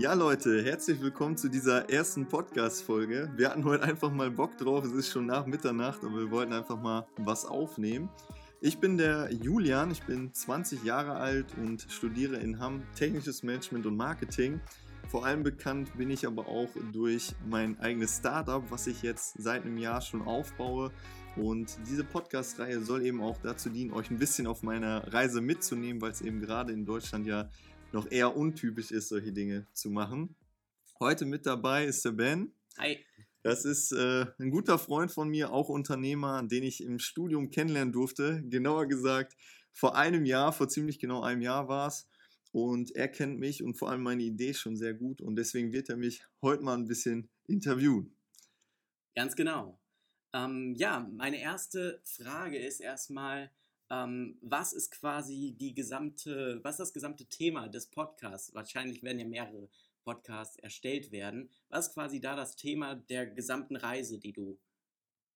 [0.00, 3.30] Ja, Leute, herzlich willkommen zu dieser ersten Podcast-Folge.
[3.36, 4.82] Wir hatten heute einfach mal Bock drauf.
[4.82, 8.08] Es ist schon nach Mitternacht, aber wir wollten einfach mal was aufnehmen.
[8.62, 13.84] Ich bin der Julian, ich bin 20 Jahre alt und studiere in Hamm Technisches Management
[13.84, 14.62] und Marketing.
[15.10, 19.66] Vor allem bekannt bin ich aber auch durch mein eigenes Startup, was ich jetzt seit
[19.66, 20.92] einem Jahr schon aufbaue.
[21.36, 26.00] Und diese Podcast-Reihe soll eben auch dazu dienen, euch ein bisschen auf meiner Reise mitzunehmen,
[26.00, 27.50] weil es eben gerade in Deutschland ja
[27.92, 30.36] noch eher untypisch ist, solche Dinge zu machen.
[30.98, 32.52] Heute mit dabei ist der Ben.
[32.78, 32.98] Hi.
[33.42, 37.92] Das ist äh, ein guter Freund von mir, auch Unternehmer, den ich im Studium kennenlernen
[37.92, 38.42] durfte.
[38.44, 39.34] Genauer gesagt,
[39.72, 42.06] vor einem Jahr, vor ziemlich genau einem Jahr war es.
[42.52, 45.20] Und er kennt mich und vor allem meine Idee schon sehr gut.
[45.22, 48.14] Und deswegen wird er mich heute mal ein bisschen interviewen.
[49.14, 49.80] Ganz genau.
[50.32, 53.50] Ähm, ja, meine erste Frage ist erstmal,
[53.90, 58.54] ähm, was ist quasi die gesamte, was das gesamte Thema des Podcasts?
[58.54, 59.68] Wahrscheinlich werden ja mehrere
[60.04, 61.50] Podcasts erstellt werden.
[61.68, 64.58] Was ist quasi da das Thema der gesamten Reise, die du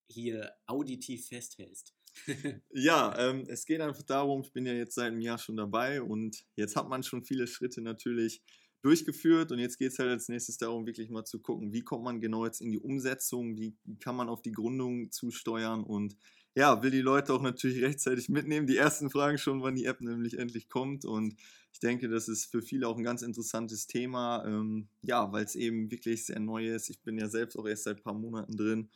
[0.08, 1.94] hier auditiv festhältst?
[2.70, 6.00] ja, ähm, es geht einfach darum, ich bin ja jetzt seit einem Jahr schon dabei
[6.00, 8.42] und jetzt hat man schon viele Schritte natürlich
[8.82, 12.04] durchgeführt und jetzt geht es halt als nächstes darum, wirklich mal zu gucken, wie kommt
[12.04, 16.16] man genau jetzt in die Umsetzung, wie kann man auf die Gründung zusteuern und
[16.54, 18.66] ja, will die Leute auch natürlich rechtzeitig mitnehmen.
[18.66, 21.36] Die ersten fragen schon, wann die App nämlich endlich kommt und
[21.72, 25.56] ich denke, das ist für viele auch ein ganz interessantes Thema, ähm, ja, weil es
[25.56, 26.88] eben wirklich sehr neu ist.
[26.88, 28.90] Ich bin ja selbst auch erst seit ein paar Monaten drin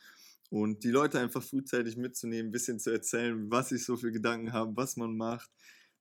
[0.49, 4.53] und die Leute einfach frühzeitig mitzunehmen, ein bisschen zu erzählen, was ich so für Gedanken
[4.53, 5.49] habe, was man macht,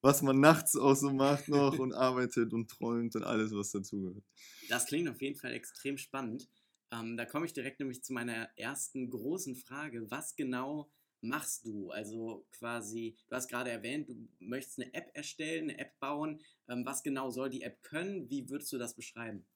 [0.03, 4.25] was man nachts auch so macht noch und arbeitet und träumt und alles, was dazugehört.
[4.69, 6.49] Das klingt auf jeden Fall extrem spannend.
[6.93, 10.11] Ähm, da komme ich direkt nämlich zu meiner ersten großen Frage.
[10.11, 11.91] Was genau machst du?
[11.91, 16.41] Also quasi, du hast gerade erwähnt, du möchtest eine App erstellen, eine App bauen.
[16.69, 18.29] Ähm, was genau soll die App können?
[18.31, 19.47] Wie würdest du das beschreiben?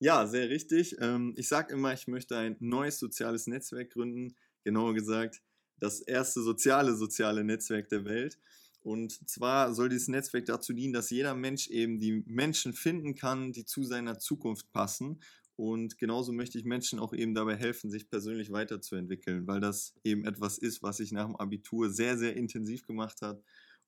[0.00, 0.96] Ja, sehr richtig.
[1.00, 4.36] Ähm, ich sage immer, ich möchte ein neues soziales Netzwerk gründen.
[4.62, 5.42] Genauer gesagt,
[5.78, 8.38] das erste soziale soziale Netzwerk der Welt.
[8.82, 13.52] Und zwar soll dieses Netzwerk dazu dienen, dass jeder Mensch eben die Menschen finden kann,
[13.52, 15.22] die zu seiner Zukunft passen.
[15.56, 20.24] Und genauso möchte ich Menschen auch eben dabei helfen, sich persönlich weiterzuentwickeln, weil das eben
[20.24, 23.40] etwas ist, was sich nach dem Abitur sehr, sehr intensiv gemacht hat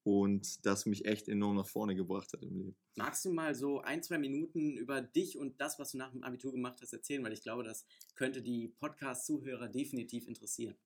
[0.07, 2.77] und das mich echt enorm nach vorne gebracht hat im Leben.
[2.95, 6.23] Magst du mal so ein, zwei Minuten über dich und das, was du nach dem
[6.23, 7.25] Abitur gemacht hast, erzählen?
[7.25, 7.85] Weil ich glaube, das
[8.15, 10.77] könnte die Podcast-Zuhörer definitiv interessieren.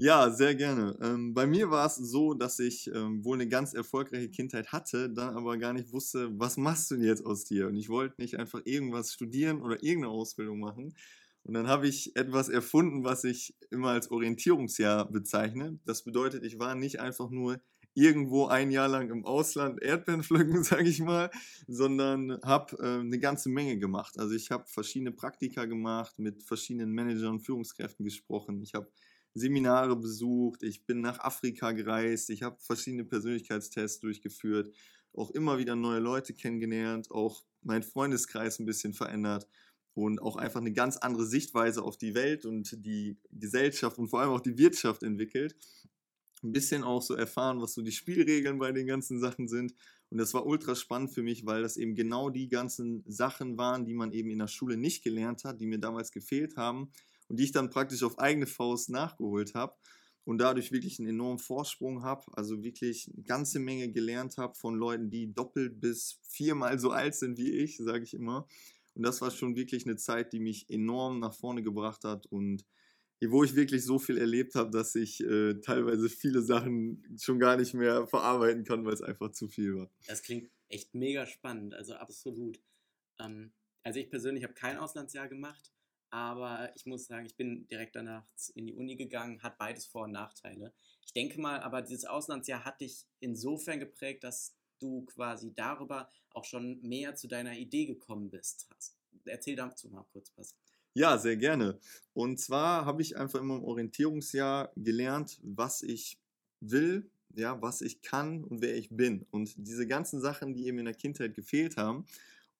[0.00, 0.96] Ja, sehr gerne.
[1.00, 5.08] Ähm, bei mir war es so, dass ich ähm, wohl eine ganz erfolgreiche Kindheit hatte,
[5.08, 7.68] dann aber gar nicht wusste, was machst du denn jetzt aus dir?
[7.68, 10.94] Und ich wollte nicht einfach irgendwas studieren oder irgendeine Ausbildung machen.
[11.44, 15.78] Und dann habe ich etwas erfunden, was ich immer als Orientierungsjahr bezeichne.
[15.84, 17.60] Das bedeutet, ich war nicht einfach nur
[17.96, 21.30] irgendwo ein Jahr lang im Ausland Erdbeeren pflücken, sage ich mal,
[21.68, 24.18] sondern habe äh, eine ganze Menge gemacht.
[24.18, 28.60] Also ich habe verschiedene Praktika gemacht, mit verschiedenen Managern und Führungskräften gesprochen.
[28.62, 28.90] Ich habe
[29.34, 34.72] Seminare besucht, ich bin nach Afrika gereist, ich habe verschiedene Persönlichkeitstests durchgeführt,
[35.12, 39.48] auch immer wieder neue Leute kennengelernt, auch meinen Freundeskreis ein bisschen verändert
[39.94, 44.20] und auch einfach eine ganz andere Sichtweise auf die Welt und die Gesellschaft und vor
[44.20, 45.56] allem auch die Wirtschaft entwickelt.
[46.42, 49.74] Ein bisschen auch so erfahren, was so die Spielregeln bei den ganzen Sachen sind.
[50.10, 53.86] Und das war ultra spannend für mich, weil das eben genau die ganzen Sachen waren,
[53.86, 56.90] die man eben in der Schule nicht gelernt hat, die mir damals gefehlt haben
[57.28, 59.74] und die ich dann praktisch auf eigene Faust nachgeholt habe
[60.24, 64.74] und dadurch wirklich einen enormen Vorsprung habe, also wirklich eine ganze Menge gelernt habe von
[64.74, 68.46] Leuten, die doppelt bis viermal so alt sind wie ich, sage ich immer.
[68.94, 72.64] Und das war schon wirklich eine Zeit, die mich enorm nach vorne gebracht hat und
[73.26, 77.56] wo ich wirklich so viel erlebt habe, dass ich äh, teilweise viele Sachen schon gar
[77.56, 79.90] nicht mehr verarbeiten kann, weil es einfach zu viel war.
[80.06, 82.60] Das klingt echt mega spannend, also absolut.
[83.18, 83.52] Ähm,
[83.82, 85.72] also ich persönlich habe kein Auslandsjahr gemacht,
[86.10, 90.04] aber ich muss sagen, ich bin direkt danach in die Uni gegangen, hat beides Vor-
[90.04, 90.72] und Nachteile.
[91.04, 96.44] Ich denke mal, aber dieses Auslandsjahr hat dich insofern geprägt, dass du quasi darüber auch
[96.44, 98.68] schon mehr zu deiner Idee gekommen bist.
[99.24, 100.54] Erzähl dazu mal kurz was.
[100.94, 101.78] Ja, sehr gerne.
[102.12, 106.18] Und zwar habe ich einfach immer im Orientierungsjahr gelernt, was ich
[106.60, 109.26] will, ja, was ich kann und wer ich bin.
[109.32, 112.06] Und diese ganzen Sachen, die eben in der Kindheit gefehlt haben,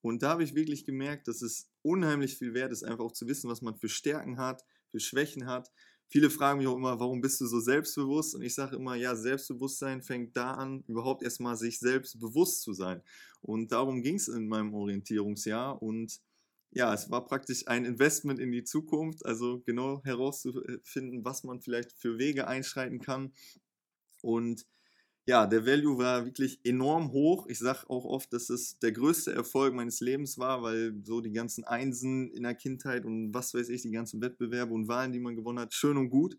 [0.02, 3.28] und da habe ich wirklich gemerkt, dass es unheimlich viel wert ist, einfach auch zu
[3.28, 5.70] wissen, was man für Stärken hat, für Schwächen hat.
[6.08, 8.34] Viele fragen mich auch immer, warum bist du so selbstbewusst?
[8.34, 12.72] Und ich sage immer, ja, Selbstbewusstsein fängt da an, überhaupt erstmal sich selbst bewusst zu
[12.72, 13.02] sein.
[13.40, 15.82] Und darum ging es in meinem Orientierungsjahr.
[15.82, 16.20] Und
[16.70, 21.92] ja, es war praktisch ein Investment in die Zukunft, also genau herauszufinden, was man vielleicht
[21.92, 23.32] für Wege einschreiten kann.
[24.22, 24.66] Und
[25.26, 27.47] ja, der Value war wirklich enorm hoch.
[27.49, 31.32] Ich sage auch oft, dass es der größte Erfolg meines Lebens war, weil so die
[31.32, 35.21] ganzen Einsen in der Kindheit und was weiß ich, die ganzen Wettbewerbe und Wahlen, die
[35.21, 36.37] man gewonnen hat, schön und gut.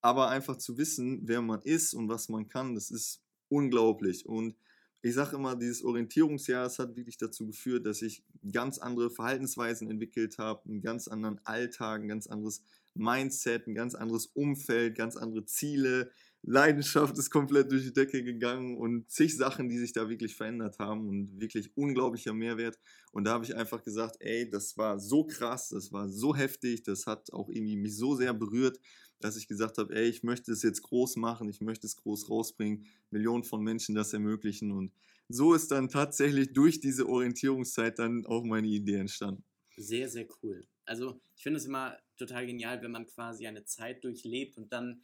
[0.00, 4.26] Aber einfach zu wissen, wer man ist und was man kann, das ist unglaublich.
[4.26, 4.56] Und
[5.00, 9.88] ich sage immer, dieses Orientierungsjahr, das hat wirklich dazu geführt, dass ich ganz andere Verhaltensweisen
[9.88, 12.62] entwickelt habe, einen ganz anderen Alltag, ein ganz anderes
[12.94, 16.10] Mindset, ein ganz anderes Umfeld, ganz andere Ziele,
[16.42, 20.78] Leidenschaft ist komplett durch die Decke gegangen und zig Sachen, die sich da wirklich verändert
[20.78, 22.78] haben und wirklich unglaublicher Mehrwert.
[23.12, 26.84] Und da habe ich einfach gesagt, ey, das war so krass, das war so heftig,
[26.84, 28.78] das hat auch irgendwie mich so sehr berührt,
[29.20, 32.30] dass ich gesagt habe, ey, ich möchte es jetzt groß machen, ich möchte es groß
[32.30, 34.70] rausbringen, Millionen von Menschen das ermöglichen.
[34.70, 34.92] Und
[35.28, 39.44] so ist dann tatsächlich durch diese Orientierungszeit dann auch meine Idee entstanden.
[39.76, 40.66] Sehr, sehr cool.
[40.84, 45.02] Also ich finde es immer total genial, wenn man quasi eine Zeit durchlebt und dann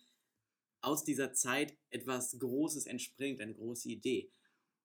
[0.85, 4.31] aus dieser Zeit etwas Großes entspringt, eine große Idee.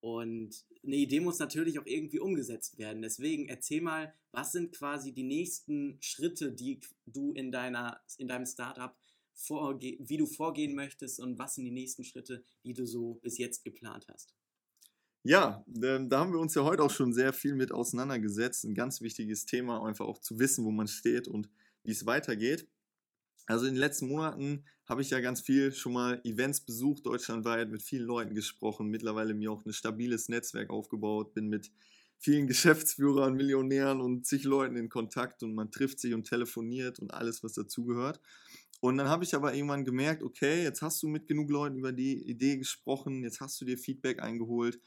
[0.02, 3.02] Und eine Idee muss natürlich auch irgendwie umgesetzt werden.
[3.02, 8.46] Deswegen erzähl mal, was sind quasi die nächsten Schritte, die du in, deiner, in deinem
[8.46, 8.96] Startup
[9.48, 13.64] wie du vorgehen möchtest und was sind die nächsten Schritte, die du so bis jetzt
[13.64, 14.34] geplant hast?
[15.24, 18.66] Ja, ähm, da haben wir uns ja heute auch schon sehr viel mit auseinandergesetzt.
[18.66, 21.50] Ein ganz wichtiges Thema, einfach auch zu wissen, wo man steht und
[21.84, 22.68] wie es weitergeht.
[23.50, 27.72] Also in den letzten Monaten habe ich ja ganz viel schon mal Events besucht, deutschlandweit,
[27.72, 31.72] mit vielen Leuten gesprochen, mittlerweile mir auch ein stabiles Netzwerk aufgebaut, bin mit
[32.20, 37.12] vielen Geschäftsführern, Millionären und zig Leuten in Kontakt und man trifft sich und telefoniert und
[37.12, 38.20] alles, was dazugehört.
[38.82, 41.92] Und dann habe ich aber irgendwann gemerkt, okay, jetzt hast du mit genug Leuten über
[41.92, 44.80] die Idee gesprochen, jetzt hast du dir Feedback eingeholt.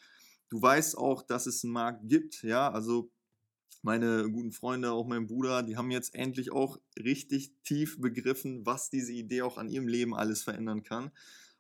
[0.51, 3.11] Du weißt auch, dass es einen Markt gibt, ja, also
[3.83, 8.91] meine guten Freunde, auch mein Bruder, die haben jetzt endlich auch richtig tief begriffen, was
[8.91, 11.11] diese Idee auch an ihrem Leben alles verändern kann.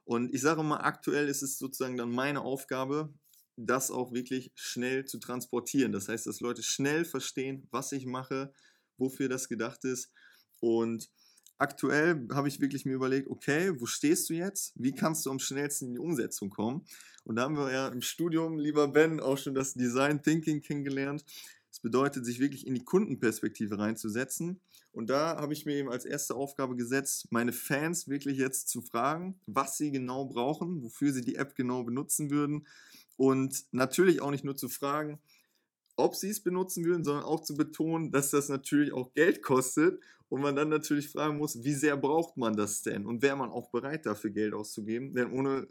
[0.04, 3.12] Und ich sage mal, aktuell ist es sozusagen dann meine Aufgabe,
[3.56, 5.92] das auch wirklich schnell zu transportieren.
[5.92, 8.52] Das heißt, dass Leute schnell verstehen, was ich mache,
[8.98, 10.10] wofür das gedacht ist.
[10.60, 11.10] Und
[11.58, 14.72] aktuell habe ich wirklich mir überlegt, okay, wo stehst du jetzt?
[14.76, 16.84] Wie kannst du am schnellsten in die Umsetzung kommen?
[17.24, 21.24] Und da haben wir ja im Studium, lieber Ben, auch schon das Design Thinking kennengelernt.
[21.72, 24.60] Das bedeutet, sich wirklich in die Kundenperspektive reinzusetzen.
[24.92, 28.82] Und da habe ich mir eben als erste Aufgabe gesetzt, meine Fans wirklich jetzt zu
[28.82, 32.66] fragen, was sie genau brauchen, wofür sie die App genau benutzen würden.
[33.16, 35.18] Und natürlich auch nicht nur zu fragen,
[35.96, 39.98] ob sie es benutzen würden, sondern auch zu betonen, dass das natürlich auch Geld kostet
[40.28, 43.50] und man dann natürlich fragen muss, wie sehr braucht man das denn und wäre man
[43.50, 45.68] auch bereit dafür Geld auszugeben, denn ohne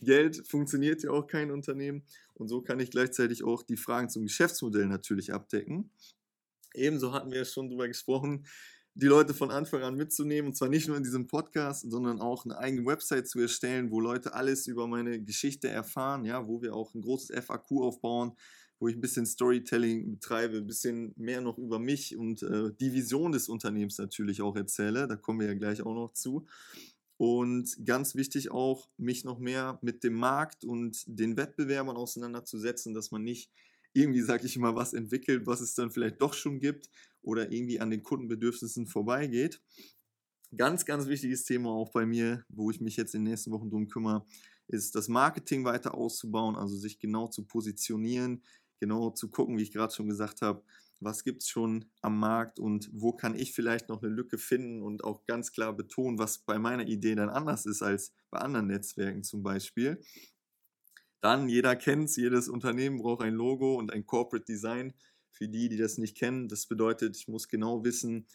[0.00, 2.04] Geld funktioniert ja auch kein Unternehmen.
[2.34, 5.90] Und so kann ich gleichzeitig auch die Fragen zum Geschäftsmodell natürlich abdecken.
[6.74, 8.46] Ebenso hatten wir schon darüber gesprochen,
[8.94, 10.50] die Leute von Anfang an mitzunehmen.
[10.50, 14.00] Und zwar nicht nur in diesem Podcast, sondern auch eine eigene Website zu erstellen, wo
[14.00, 18.32] Leute alles über meine Geschichte erfahren, ja, wo wir auch ein großes FAQ aufbauen,
[18.78, 22.92] wo ich ein bisschen Storytelling betreibe, ein bisschen mehr noch über mich und äh, die
[22.92, 25.08] Vision des Unternehmens natürlich auch erzähle.
[25.08, 26.46] Da kommen wir ja gleich auch noch zu.
[27.16, 33.10] Und ganz wichtig auch, mich noch mehr mit dem Markt und den Wettbewerbern auseinanderzusetzen, dass
[33.10, 33.50] man nicht
[33.92, 36.90] irgendwie, sag ich mal, was entwickelt, was es dann vielleicht doch schon gibt
[37.22, 39.62] oder irgendwie an den Kundenbedürfnissen vorbeigeht.
[40.56, 43.70] Ganz, ganz wichtiges Thema auch bei mir, wo ich mich jetzt in den nächsten Wochen
[43.70, 44.26] drum kümmere,
[44.66, 48.42] ist das Marketing weiter auszubauen, also sich genau zu positionieren,
[48.80, 50.64] genau zu gucken, wie ich gerade schon gesagt habe,
[51.00, 54.82] was gibt es schon am Markt und wo kann ich vielleicht noch eine Lücke finden
[54.82, 58.66] und auch ganz klar betonen, was bei meiner Idee dann anders ist als bei anderen
[58.68, 60.00] Netzwerken zum Beispiel.
[61.20, 64.94] Dann, jeder kennt es, jedes Unternehmen braucht ein Logo und ein Corporate Design.
[65.30, 68.26] Für die, die das nicht kennen, das bedeutet, ich muss genau wissen,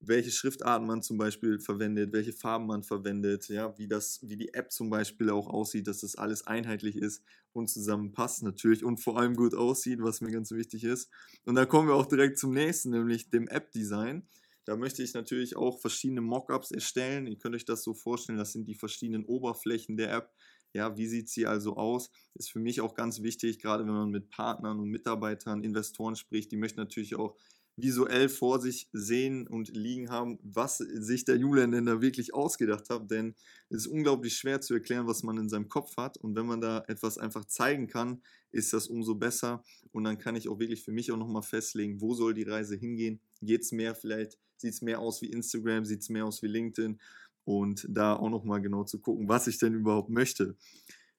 [0.00, 4.54] welche Schriftarten man zum Beispiel verwendet, welche Farben man verwendet, ja, wie das, wie die
[4.54, 9.18] App zum Beispiel auch aussieht, dass das alles einheitlich ist und zusammenpasst natürlich und vor
[9.18, 11.10] allem gut aussieht, was mir ganz wichtig ist.
[11.44, 14.28] Und da kommen wir auch direkt zum nächsten, nämlich dem App-Design.
[14.64, 17.26] Da möchte ich natürlich auch verschiedene Mockups erstellen.
[17.26, 20.34] Ihr könnt euch das so vorstellen, das sind die verschiedenen Oberflächen der App.
[20.74, 22.10] Ja, wie sieht sie also aus?
[22.34, 26.52] Ist für mich auch ganz wichtig, gerade wenn man mit Partnern und Mitarbeitern, Investoren spricht.
[26.52, 27.36] Die möchten natürlich auch
[27.80, 32.90] visuell vor sich sehen und liegen haben, was sich der Julian denn da wirklich ausgedacht
[32.90, 33.10] hat.
[33.10, 33.34] Denn
[33.70, 36.16] es ist unglaublich schwer zu erklären, was man in seinem Kopf hat.
[36.18, 38.20] Und wenn man da etwas einfach zeigen kann,
[38.50, 39.62] ist das umso besser.
[39.92, 42.76] Und dann kann ich auch wirklich für mich auch nochmal festlegen, wo soll die Reise
[42.76, 43.20] hingehen.
[43.40, 46.48] Geht es mehr vielleicht, sieht es mehr aus wie Instagram, sieht es mehr aus wie
[46.48, 46.98] LinkedIn.
[47.44, 50.56] Und da auch nochmal genau zu gucken, was ich denn überhaupt möchte.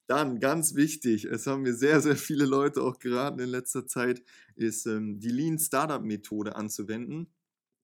[0.10, 4.24] Dann ganz wichtig, es haben mir sehr, sehr viele Leute auch geraten in letzter Zeit,
[4.56, 7.28] ist ähm, die Lean Startup Methode anzuwenden.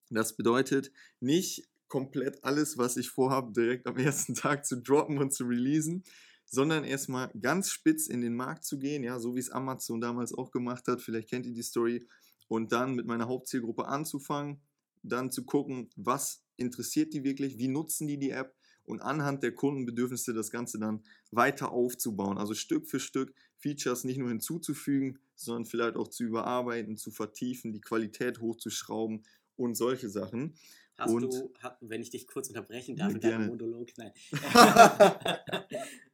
[0.10, 5.34] Das bedeutet nicht komplett alles, was ich vorhabe, direkt am ersten Tag zu droppen und
[5.34, 6.04] zu releasen,
[6.48, 10.34] sondern erstmal ganz spitz in den Markt zu gehen, ja, so wie es Amazon damals
[10.34, 11.04] auch gemacht hat.
[11.04, 12.08] Vielleicht kennt ihr die Story.
[12.48, 14.62] Und dann mit meiner Hauptzielgruppe anzufangen,
[15.04, 18.56] dann zu gucken, was interessiert die wirklich, wie nutzen die die App
[18.86, 22.38] und anhand der Kundenbedürfnisse das Ganze dann weiter aufzubauen.
[22.38, 27.74] Also Stück für Stück Features nicht nur hinzuzufügen, sondern vielleicht auch zu überarbeiten, zu vertiefen,
[27.74, 29.24] die Qualität hochzuschrauben
[29.56, 30.56] und solche Sachen.
[30.98, 33.48] Hast und du, wenn ich dich kurz unterbrechen darf, mit deinem.
[33.48, 34.12] Monolog, nein.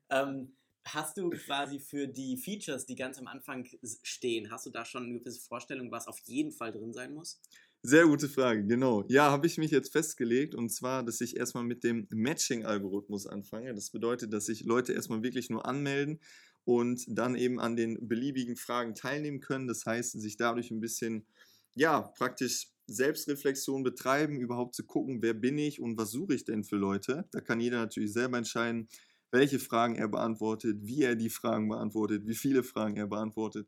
[0.10, 3.68] ähm, hast du quasi für die Features, die ganz am Anfang
[4.02, 7.40] stehen, hast du da schon eine gewisse Vorstellung, was auf jeden Fall drin sein muss?
[7.84, 9.04] Sehr gute Frage, genau.
[9.08, 13.74] Ja, habe ich mich jetzt festgelegt und zwar, dass ich erstmal mit dem Matching-Algorithmus anfange.
[13.74, 16.20] Das bedeutet, dass sich Leute erstmal wirklich nur anmelden
[16.64, 19.68] und dann eben an den beliebigen Fragen teilnehmen können.
[19.68, 21.26] Das heißt, sich dadurch ein bisschen,
[21.74, 26.64] ja, praktisch Selbstreflexion betreiben, überhaupt zu gucken, wer bin ich und was suche ich denn
[26.64, 27.26] für Leute.
[27.32, 28.90] Da kann jeder natürlich selber entscheiden,
[29.32, 33.68] welche Fragen er beantwortet, wie er die Fragen beantwortet, wie viele Fragen er beantwortet.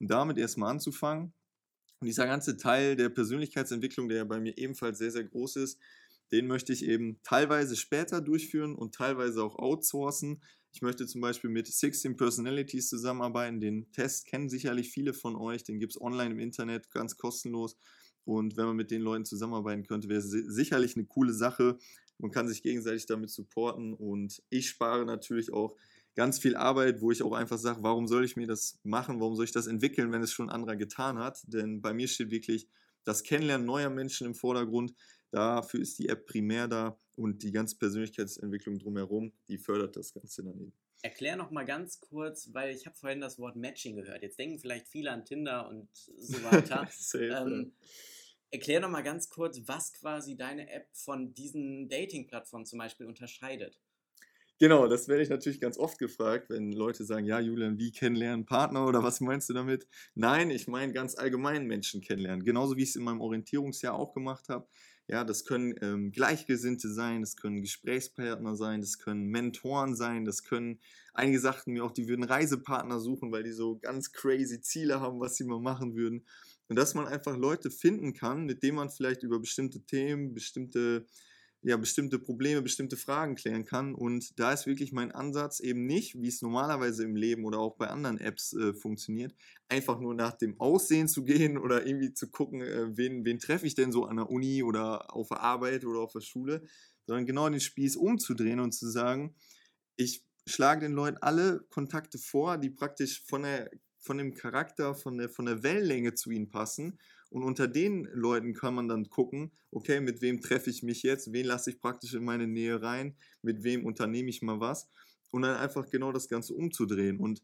[0.00, 1.32] Und damit erstmal anzufangen.
[2.02, 5.78] Und dieser ganze Teil der Persönlichkeitsentwicklung, der ja bei mir ebenfalls sehr, sehr groß ist,
[6.32, 10.42] den möchte ich eben teilweise später durchführen und teilweise auch outsourcen.
[10.72, 13.60] Ich möchte zum Beispiel mit 16 Personalities zusammenarbeiten.
[13.60, 15.62] Den Test kennen sicherlich viele von euch.
[15.62, 17.78] Den gibt es online im Internet, ganz kostenlos.
[18.24, 21.78] Und wenn man mit den Leuten zusammenarbeiten könnte, wäre es si- sicherlich eine coole Sache.
[22.18, 23.94] Man kann sich gegenseitig damit supporten.
[23.94, 25.76] Und ich spare natürlich auch
[26.14, 29.34] ganz viel Arbeit, wo ich auch einfach sage, warum soll ich mir das machen, warum
[29.34, 31.42] soll ich das entwickeln, wenn es schon ein anderer getan hat?
[31.46, 32.68] Denn bei mir steht wirklich
[33.04, 34.94] das Kennenlernen neuer Menschen im Vordergrund.
[35.30, 40.42] Dafür ist die App primär da und die ganze Persönlichkeitsentwicklung drumherum, die fördert das Ganze
[40.42, 40.72] dann eben.
[41.02, 44.22] Erklär noch mal ganz kurz, weil ich habe vorhin das Wort Matching gehört.
[44.22, 46.86] Jetzt denken vielleicht viele an Tinder und so weiter.
[46.92, 47.72] Safe, ähm,
[48.52, 53.80] erklär noch mal ganz kurz, was quasi deine App von diesen Dating-Plattformen zum Beispiel unterscheidet.
[54.62, 58.46] Genau, das werde ich natürlich ganz oft gefragt, wenn Leute sagen, ja, Julian, wie kennenlernen
[58.46, 59.88] Partner oder was meinst du damit?
[60.14, 62.44] Nein, ich meine ganz allgemein Menschen kennenlernen.
[62.44, 64.68] Genauso wie ich es in meinem Orientierungsjahr auch gemacht habe.
[65.08, 70.44] Ja, das können ähm, Gleichgesinnte sein, das können Gesprächspartner sein, das können Mentoren sein, das
[70.44, 70.78] können,
[71.12, 75.18] einige sagten mir auch, die würden Reisepartner suchen, weil die so ganz crazy Ziele haben,
[75.18, 76.24] was sie mal machen würden.
[76.68, 81.04] Und dass man einfach Leute finden kann, mit denen man vielleicht über bestimmte Themen, bestimmte
[81.62, 83.94] ja, bestimmte Probleme, bestimmte Fragen klären kann.
[83.94, 87.76] Und da ist wirklich mein Ansatz eben nicht, wie es normalerweise im Leben oder auch
[87.76, 89.34] bei anderen Apps äh, funktioniert,
[89.68, 93.66] einfach nur nach dem Aussehen zu gehen oder irgendwie zu gucken, äh, wen, wen treffe
[93.66, 96.62] ich denn so an der Uni oder auf der Arbeit oder auf der Schule,
[97.06, 99.34] sondern genau den Spieß umzudrehen und zu sagen,
[99.96, 103.70] ich schlage den Leuten alle Kontakte vor, die praktisch von der
[104.02, 106.98] von dem Charakter, von der, von der Wellenlänge zu ihnen passen.
[107.32, 111.32] Und unter den Leuten kann man dann gucken, okay, mit wem treffe ich mich jetzt,
[111.32, 114.86] wen lasse ich praktisch in meine Nähe rein, mit wem unternehme ich mal was.
[115.30, 117.18] Und dann einfach genau das Ganze umzudrehen.
[117.18, 117.42] Und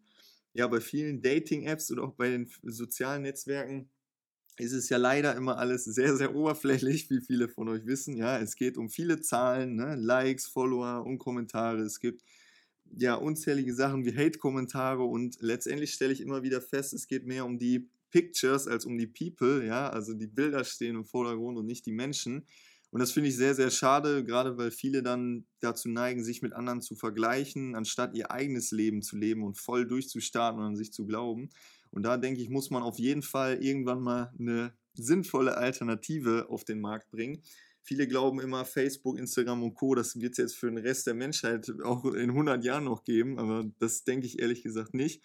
[0.53, 3.89] ja, bei vielen Dating-Apps oder auch bei den sozialen Netzwerken
[4.59, 8.15] ist es ja leider immer alles sehr, sehr oberflächlich, wie viele von euch wissen.
[8.15, 9.97] Ja, es geht um viele Zahlen, ne?
[9.97, 11.81] Likes, Follower und Kommentare.
[11.81, 12.23] Es gibt
[12.95, 17.47] ja unzählige Sachen wie Hate-Kommentare und letztendlich stelle ich immer wieder fest, es geht mehr
[17.47, 21.67] um die Pictures als um die People, ja, also die Bilder stehen im Vordergrund und
[21.67, 22.47] nicht die Menschen.
[22.91, 26.55] Und das finde ich sehr, sehr schade, gerade weil viele dann dazu neigen, sich mit
[26.55, 30.93] anderen zu vergleichen, anstatt ihr eigenes Leben zu leben und voll durchzustarten und an sich
[30.93, 31.51] zu glauben.
[31.91, 36.65] Und da denke ich, muss man auf jeden Fall irgendwann mal eine sinnvolle Alternative auf
[36.65, 37.43] den Markt bringen.
[37.83, 41.15] Viele glauben immer, Facebook, Instagram und Co., das wird es jetzt für den Rest der
[41.15, 45.23] Menschheit auch in 100 Jahren noch geben, aber das denke ich ehrlich gesagt nicht.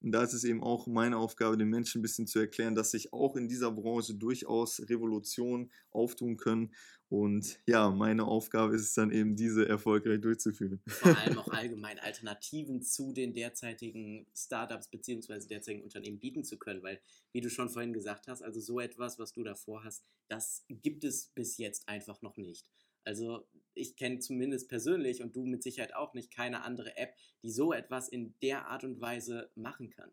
[0.00, 2.90] Und da ist es eben auch meine Aufgabe, den Menschen ein bisschen zu erklären, dass
[2.90, 6.72] sich auch in dieser Branche durchaus Revolutionen auftun können.
[7.08, 10.80] Und ja, meine Aufgabe ist es dann eben, diese erfolgreich durchzuführen.
[10.86, 15.46] Vor allem auch allgemein Alternativen zu den derzeitigen Startups bzw.
[15.46, 17.00] derzeitigen Unternehmen bieten zu können, weil,
[17.32, 21.04] wie du schon vorhin gesagt hast, also so etwas, was du davor hast, das gibt
[21.04, 22.66] es bis jetzt einfach noch nicht.
[23.04, 27.50] Also ich kenne zumindest persönlich und du mit Sicherheit auch nicht keine andere App, die
[27.50, 30.10] so etwas in der Art und Weise machen kann.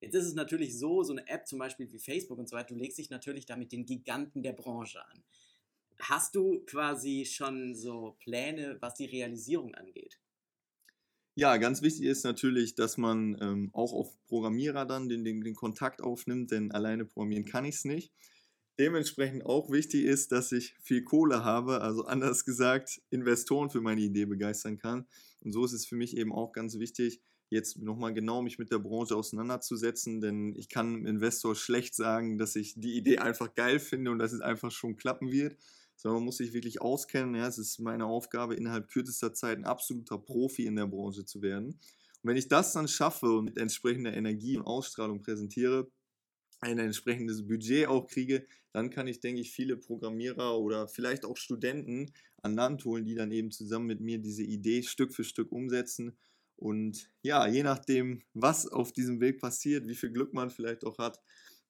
[0.00, 2.74] Jetzt ist es natürlich so, so eine App zum Beispiel wie Facebook und so weiter,
[2.74, 5.22] du legst dich natürlich damit den Giganten der Branche an.
[6.00, 10.18] Hast du quasi schon so Pläne, was die Realisierung angeht?
[11.34, 15.54] Ja, ganz wichtig ist natürlich, dass man ähm, auch auf Programmierer dann den, den, den
[15.54, 18.12] Kontakt aufnimmt, denn alleine programmieren kann ich es nicht.
[18.82, 24.00] Dementsprechend auch wichtig ist, dass ich viel Kohle habe, also anders gesagt, Investoren für meine
[24.00, 25.06] Idee begeistern kann.
[25.38, 28.72] Und so ist es für mich eben auch ganz wichtig, jetzt nochmal genau mich mit
[28.72, 33.54] der Branche auseinanderzusetzen, denn ich kann einem Investor schlecht sagen, dass ich die Idee einfach
[33.54, 35.56] geil finde und dass es einfach schon klappen wird,
[35.94, 37.36] sondern man muss sich wirklich auskennen.
[37.36, 41.40] Ja, es ist meine Aufgabe, innerhalb kürzester Zeit ein absoluter Profi in der Branche zu
[41.40, 41.66] werden.
[41.66, 45.88] Und wenn ich das dann schaffe und mit entsprechender Energie und Ausstrahlung präsentiere,
[46.62, 51.36] ein entsprechendes Budget auch kriege, dann kann ich, denke ich, viele Programmierer oder vielleicht auch
[51.36, 55.52] Studenten an Land holen, die dann eben zusammen mit mir diese Idee Stück für Stück
[55.52, 56.16] umsetzen.
[56.56, 60.98] Und ja, je nachdem, was auf diesem Weg passiert, wie viel Glück man vielleicht auch
[60.98, 61.20] hat,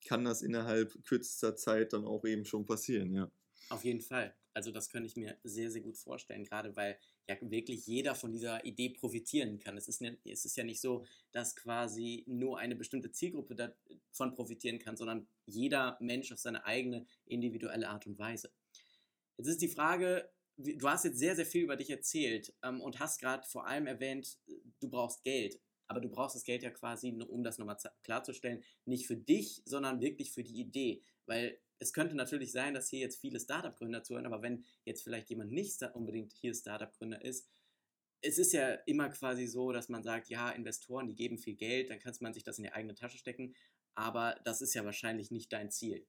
[0.06, 3.30] kann das innerhalb kürzester Zeit dann auch eben schon passieren, ja.
[3.68, 4.37] Auf jeden Fall.
[4.54, 6.99] Also das könnte ich mir sehr, sehr gut vorstellen, gerade weil
[7.29, 9.76] ja wirklich jeder von dieser Idee profitieren kann.
[9.76, 14.35] Es ist, ne, es ist ja nicht so, dass quasi nur eine bestimmte Zielgruppe davon
[14.35, 18.50] profitieren kann, sondern jeder Mensch auf seine eigene individuelle Art und Weise.
[19.37, 23.00] Jetzt ist die Frage, du hast jetzt sehr, sehr viel über dich erzählt ähm, und
[23.00, 24.38] hast gerade vor allem erwähnt,
[24.81, 25.61] du brauchst Geld.
[25.88, 30.00] Aber du brauchst das Geld ja quasi, um das nochmal klarzustellen, nicht für dich, sondern
[30.00, 31.02] wirklich für die Idee.
[31.26, 35.28] Weil es könnte natürlich sein, dass hier jetzt viele Startup-Gründer zuhören, aber wenn jetzt vielleicht
[35.30, 37.48] jemand nicht unbedingt hier Startup-Gründer ist,
[38.22, 41.90] es ist ja immer quasi so, dass man sagt, ja, Investoren, die geben viel Geld,
[41.90, 43.54] dann kann man sich das in die eigene Tasche stecken,
[43.94, 46.06] aber das ist ja wahrscheinlich nicht dein Ziel.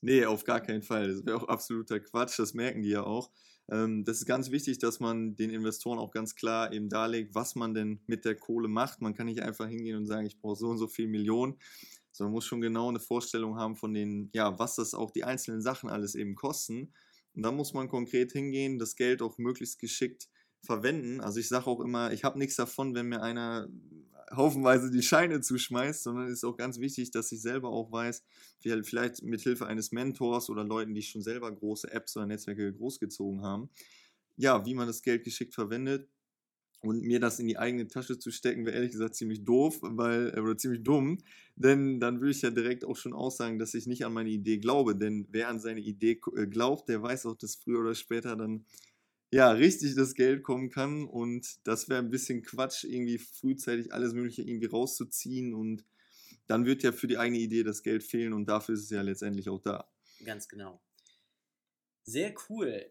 [0.00, 1.08] Nee, auf gar keinen Fall.
[1.08, 3.30] Das wäre auch absoluter Quatsch, das merken die ja auch.
[3.70, 7.54] Ähm, das ist ganz wichtig, dass man den Investoren auch ganz klar eben darlegt, was
[7.54, 9.00] man denn mit der Kohle macht.
[9.00, 11.58] Man kann nicht einfach hingehen und sagen, ich brauche so und so viel Millionen,
[12.12, 15.24] sondern man muss schon genau eine Vorstellung haben von den, ja, was das auch die
[15.24, 16.92] einzelnen Sachen alles eben kosten.
[17.34, 20.28] Und dann muss man konkret hingehen, das Geld auch möglichst geschickt
[20.64, 21.20] verwenden.
[21.20, 23.68] Also ich sage auch immer, ich habe nichts davon, wenn mir einer
[24.34, 28.24] haufenweise die Scheine zuschmeißt, sondern es ist auch ganz wichtig, dass ich selber auch weiß,
[28.60, 33.42] vielleicht mit Hilfe eines Mentors oder Leuten, die schon selber große Apps oder Netzwerke großgezogen
[33.42, 33.70] haben,
[34.36, 36.08] ja, wie man das Geld geschickt verwendet
[36.80, 40.32] und mir das in die eigene Tasche zu stecken, wäre ehrlich gesagt ziemlich doof, weil,
[40.36, 41.18] äh, oder ziemlich dumm,
[41.56, 44.58] denn dann würde ich ja direkt auch schon aussagen, dass ich nicht an meine Idee
[44.58, 48.36] glaube, denn wer an seine Idee äh, glaubt, der weiß auch, dass früher oder später
[48.36, 48.64] dann
[49.30, 51.04] ja, richtig das Geld kommen kann.
[51.04, 55.52] Und das wäre ein bisschen Quatsch, irgendwie frühzeitig alles Mögliche irgendwie rauszuziehen.
[55.54, 55.84] Und
[56.46, 58.32] dann wird ja für die eigene Idee das Geld fehlen.
[58.32, 59.86] Und dafür ist es ja letztendlich auch da.
[60.24, 60.80] Ganz genau.
[62.04, 62.90] Sehr cool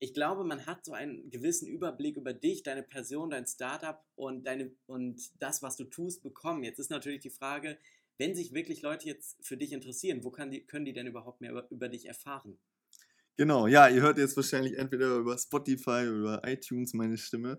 [0.00, 4.46] ich glaube, man hat so einen gewissen Überblick über dich, deine Person, dein Startup und,
[4.46, 6.64] deine, und das, was du tust, bekommen.
[6.64, 7.78] Jetzt ist natürlich die Frage,
[8.16, 11.50] wenn sich wirklich Leute jetzt für dich interessieren, wo die, können die denn überhaupt mehr
[11.50, 12.58] über, über dich erfahren?
[13.36, 17.58] Genau, ja, ihr hört jetzt wahrscheinlich entweder über Spotify oder iTunes meine Stimme.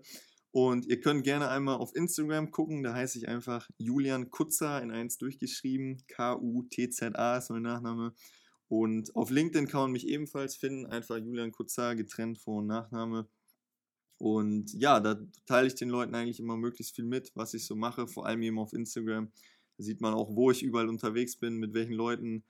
[0.50, 4.90] Und ihr könnt gerne einmal auf Instagram gucken, da heiße ich einfach Julian Kutzer in
[4.90, 6.02] eins durchgeschrieben.
[6.08, 8.14] K-U-T-Z-A ist mein Nachname.
[8.72, 13.28] Und auf LinkedIn kann man mich ebenfalls finden, einfach Julian Kutzar, getrennt Vor- und Nachname.
[14.16, 17.76] Und ja, da teile ich den Leuten eigentlich immer möglichst viel mit, was ich so
[17.76, 19.30] mache, vor allem eben auf Instagram.
[19.76, 22.44] Da sieht man auch, wo ich überall unterwegs bin, mit welchen Leuten,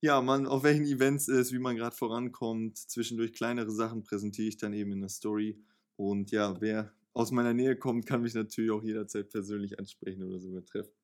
[0.00, 2.78] ja, man auf welchen Events ist, wie man gerade vorankommt.
[2.78, 5.58] Zwischendurch kleinere Sachen präsentiere ich dann eben in der Story.
[5.96, 10.38] Und ja, wer aus meiner Nähe kommt, kann mich natürlich auch jederzeit persönlich ansprechen oder
[10.38, 11.01] sogar treffen.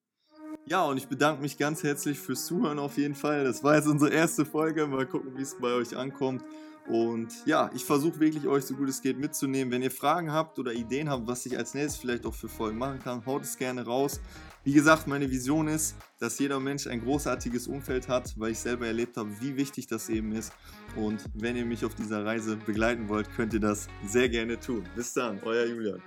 [0.67, 3.45] Ja, und ich bedanke mich ganz herzlich fürs Zuhören auf jeden Fall.
[3.45, 4.87] Das war jetzt unsere erste Folge.
[4.87, 6.43] Mal gucken, wie es bei euch ankommt.
[6.89, 9.71] Und ja, ich versuche wirklich euch so gut es geht mitzunehmen.
[9.71, 12.79] Wenn ihr Fragen habt oder Ideen habt, was ich als nächstes vielleicht auch für Folgen
[12.79, 14.21] machen kann, haut es gerne raus.
[14.65, 18.87] Wie gesagt, meine Vision ist, dass jeder Mensch ein großartiges Umfeld hat, weil ich selber
[18.87, 20.53] erlebt habe, wie wichtig das eben ist.
[20.97, 24.85] Und wenn ihr mich auf dieser Reise begleiten wollt, könnt ihr das sehr gerne tun.
[24.95, 26.03] Bis dann, euer Julian.